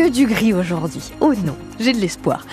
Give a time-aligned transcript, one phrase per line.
[0.00, 1.02] que du gris aujourd'hui.
[1.20, 2.46] Oh non, j'ai de l'espoir.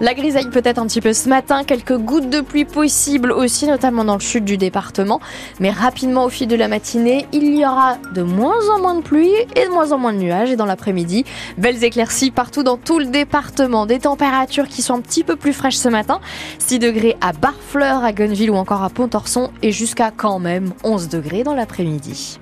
[0.00, 4.04] La grisaille peut-être un petit peu ce matin, quelques gouttes de pluie possibles aussi, notamment
[4.04, 5.20] dans le sud du département.
[5.58, 9.02] Mais rapidement au fil de la matinée, il y aura de moins en moins de
[9.02, 10.52] pluie et de moins en moins de nuages.
[10.52, 11.24] Et dans l'après-midi,
[11.58, 13.86] belles éclaircies partout dans tout le département.
[13.86, 16.20] Des températures qui sont un petit peu plus fraîches ce matin.
[16.58, 21.08] 6 degrés à Barfleur, à Gonneville ou encore à Pontorson et jusqu'à quand même 11
[21.08, 22.38] degrés dans l'après-midi.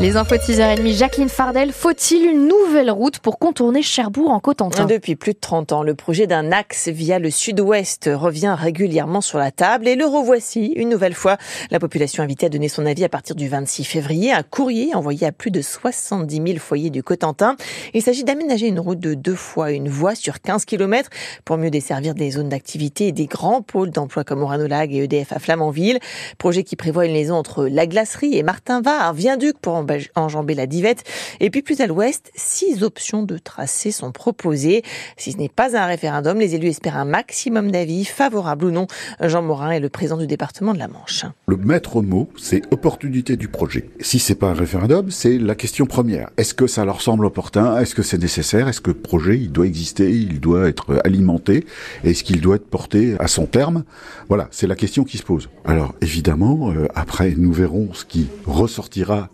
[0.00, 4.84] Les infos de 6h30, Jacqueline Fardel, faut-il une nouvelle route pour contourner Cherbourg en Cotentin?
[4.86, 9.38] Depuis plus de 30 ans, le projet d'un axe via le sud-ouest revient régulièrement sur
[9.38, 11.36] la table et le revoici une nouvelle fois.
[11.72, 14.30] La population invitée à donner son avis à partir du 26 février.
[14.30, 17.56] Un courrier envoyé à plus de 70 000 foyers du Cotentin.
[17.92, 21.10] Il s'agit d'aménager une route de deux fois une voie sur 15 km
[21.44, 25.32] pour mieux desservir des zones d'activité et des grands pôles d'emploi comme Oranolag et EDF
[25.32, 25.98] à Flamanville.
[26.38, 30.66] Projet qui prévoit une liaison entre la glacerie et Martin-Va, un viaduc pour enjamber la
[30.66, 31.04] divette.
[31.40, 34.82] Et puis plus à l'ouest, six options de tracé sont proposées.
[35.16, 38.86] Si ce n'est pas un référendum, les élus espèrent un maximum d'avis, favorables ou non.
[39.20, 41.24] Jean Morin est le président du département de la Manche.
[41.46, 43.90] Le maître mot, c'est opportunité du projet.
[44.00, 46.30] Si c'est pas un référendum, c'est la question première.
[46.36, 47.78] Est-ce que ça leur semble opportun?
[47.78, 48.68] Est-ce que c'est nécessaire?
[48.68, 50.10] Est-ce que le projet, il doit exister?
[50.10, 51.66] Il doit être alimenté?
[52.04, 53.84] Est-ce qu'il doit être porté à son terme?
[54.28, 55.48] Voilà, c'est la question qui se pose.
[55.64, 59.28] Alors évidemment, euh, après, nous verrons ce qui ressortira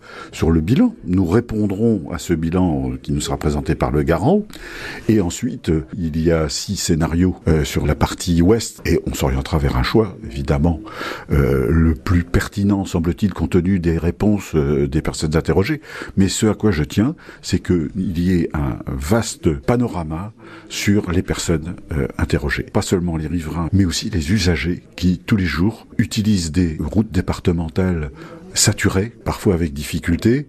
[0.51, 0.95] le bilan.
[1.07, 4.43] Nous répondrons à ce bilan qui nous sera présenté par le garant.
[5.09, 9.59] Et ensuite, il y a six scénarios euh, sur la partie ouest et on s'orientera
[9.59, 10.81] vers un choix, évidemment,
[11.31, 15.81] euh, le plus pertinent, semble-t-il, compte tenu des réponses euh, des personnes interrogées.
[16.17, 20.33] Mais ce à quoi je tiens, c'est qu'il y ait un vaste panorama
[20.69, 21.75] sur les personnes
[22.19, 22.65] interrogées.
[22.65, 27.11] Pas seulement les riverains, mais aussi les usagers qui, tous les jours, utilisent des routes
[27.11, 28.11] départementales
[28.55, 30.49] saturé, parfois avec difficulté,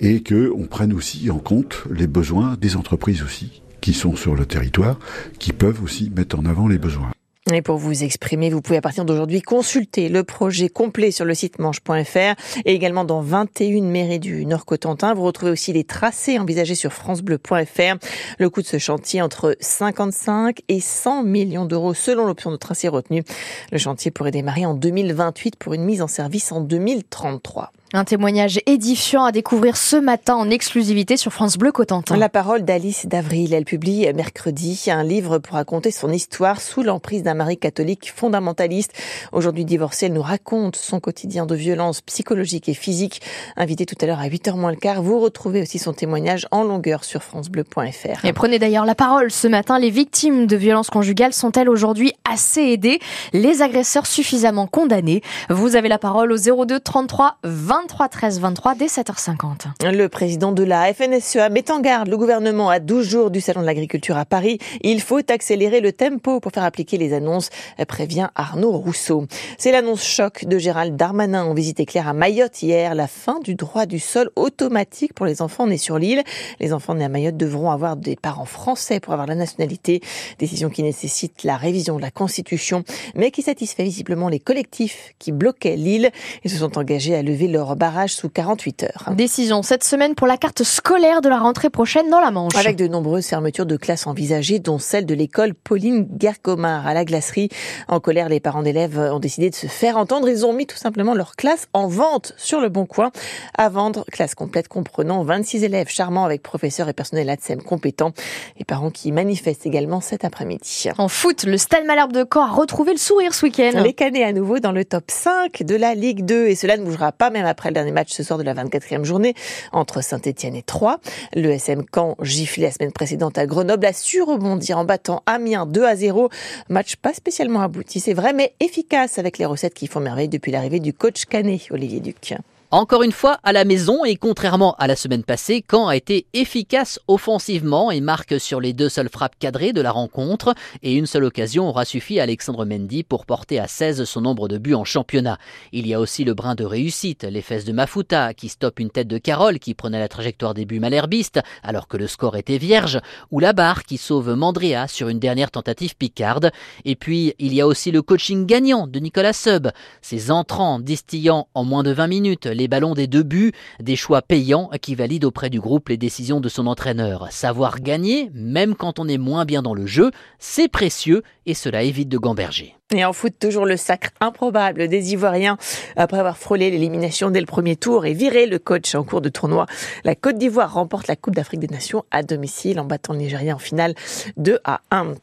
[0.00, 4.34] et que on prenne aussi en compte les besoins des entreprises aussi qui sont sur
[4.34, 4.98] le territoire,
[5.38, 7.13] qui peuvent aussi mettre en avant les besoins.
[7.54, 11.34] Et pour vous exprimer, vous pouvez à partir d'aujourd'hui consulter le projet complet sur le
[11.34, 12.34] site manche.fr
[12.64, 15.14] et également dans 21 mairies du Nord-Cotentin.
[15.14, 17.96] Vous retrouvez aussi les tracés envisagés sur francebleu.fr.
[18.40, 22.88] Le coût de ce chantier entre 55 et 100 millions d'euros selon l'option de tracé
[22.88, 23.22] retenue.
[23.70, 27.70] Le chantier pourrait démarrer en 2028 pour une mise en service en 2033.
[27.96, 32.16] Un témoignage édifiant à découvrir ce matin en exclusivité sur France Bleu Cotentin.
[32.16, 33.54] La parole d'Alice d'Avril.
[33.54, 38.92] Elle publie mercredi un livre pour raconter son histoire sous l'emprise d'un mari catholique fondamentaliste.
[39.30, 43.22] Aujourd'hui divorcée, elle nous raconte son quotidien de violence psychologique et physique.
[43.56, 46.64] Invitée tout à l'heure à 8h moins le quart, vous retrouvez aussi son témoignage en
[46.64, 48.24] longueur sur francebleu.fr.
[48.24, 49.78] Et prenez d'ailleurs la parole ce matin.
[49.78, 52.98] Les victimes de violences conjugales sont-elles aujourd'hui assez aidées?
[53.32, 55.22] Les agresseurs suffisamment condamnés?
[55.48, 59.92] Vous avez la parole au 02 33 20 23 13 23 dès 7h50.
[59.92, 63.60] Le président de la FNSEA met en garde le gouvernement à 12 jours du Salon
[63.60, 64.58] de l'agriculture à Paris.
[64.80, 67.50] Il faut accélérer le tempo pour faire appliquer les annonces,
[67.86, 69.26] prévient Arnaud Rousseau.
[69.58, 73.54] C'est l'annonce choc de Gérald Darmanin en visite éclair à Mayotte hier, la fin du
[73.54, 76.22] droit du sol automatique pour les enfants nés sur l'île.
[76.60, 80.00] Les enfants nés à Mayotte devront avoir des parents français pour avoir la nationalité.
[80.38, 82.82] Décision qui nécessite la révision de la Constitution,
[83.14, 86.10] mais qui satisfait visiblement les collectifs qui bloquaient l'île.
[86.44, 89.12] Ils se sont engagés à lever leur barrage sous 48 heures.
[89.14, 92.54] Décision cette semaine pour la carte scolaire de la rentrée prochaine dans la Manche.
[92.56, 97.04] Avec de nombreuses fermetures de classes envisagées, dont celle de l'école Pauline Gercomar à la
[97.04, 97.48] glacerie.
[97.88, 100.28] En colère, les parents d'élèves ont décidé de se faire entendre.
[100.28, 103.10] Ils ont mis tout simplement leur classe en vente sur le Bon Coin.
[103.56, 108.12] À vendre, classe complète comprenant 26 élèves charmants avec professeurs et personnel ATSEM compétents.
[108.58, 110.88] Les parents qui manifestent également cet après-midi.
[110.98, 113.82] En foot, le Stade Malherbe de Caen a retrouvé le sourire ce week-end.
[113.82, 116.84] Les Canets à nouveau dans le top 5 de la Ligue 2 et cela ne
[116.84, 119.34] bougera pas même après le dernier match ce soir de la 24e journée
[119.70, 120.98] entre Saint-Etienne et Troyes.
[121.36, 125.64] Le SM Caen, giflé la semaine précédente à Grenoble, a su rebondir en battant Amiens
[125.64, 126.30] 2 à 0.
[126.68, 130.50] Match pas spécialement abouti, c'est vrai, mais efficace avec les recettes qui font merveille depuis
[130.50, 132.34] l'arrivée du coach Canet, Olivier Duc.
[132.74, 136.26] Encore une fois, à la maison et contrairement à la semaine passée, Caen a été
[136.32, 141.06] efficace offensivement et marque sur les deux seules frappes cadrées de la rencontre et une
[141.06, 144.74] seule occasion aura suffi à Alexandre Mendy pour porter à 16 son nombre de buts
[144.74, 145.38] en championnat.
[145.70, 148.90] Il y a aussi le brin de réussite, les fesses de Mafuta qui stoppe une
[148.90, 152.58] tête de Carole qui prenait la trajectoire des buts malherbistes alors que le score était
[152.58, 152.98] vierge
[153.30, 156.50] ou la barre qui sauve Mandrea sur une dernière tentative picarde.
[156.84, 159.68] Et puis, il y a aussi le coaching gagnant de Nicolas Sub,
[160.02, 163.94] ses entrants distillant en moins de 20 minutes les les ballons des deux buts, des
[163.94, 167.28] choix payants qui valident auprès du groupe les décisions de son entraîneur.
[167.30, 171.82] Savoir gagner, même quand on est moins bien dans le jeu, c'est précieux et cela
[171.82, 172.74] évite de gamberger.
[172.94, 175.58] Et en foot, toujours le sacre improbable des Ivoiriens.
[175.96, 179.28] Après avoir frôlé l'élimination dès le premier tour et viré le coach en cours de
[179.28, 179.66] tournoi,
[180.04, 183.54] la Côte d'Ivoire remporte la Coupe d'Afrique des Nations à domicile en battant le Nigeria
[183.54, 183.94] en finale
[184.38, 185.16] 2 à 1.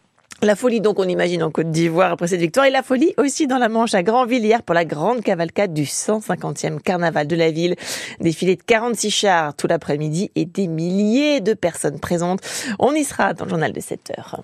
[0.43, 3.45] La folie donc on imagine en Côte d'Ivoire après cette victoire et la folie aussi
[3.45, 7.51] dans la Manche à Grandville hier pour la grande cavalcade du 150e carnaval de la
[7.51, 7.75] ville.
[8.19, 12.39] Défilé de 46 chars tout l'après-midi et des milliers de personnes présentes.
[12.79, 14.41] On y sera dans le journal de 7 heures.